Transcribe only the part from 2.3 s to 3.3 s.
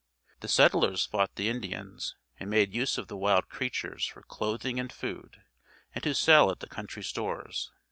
and made use of the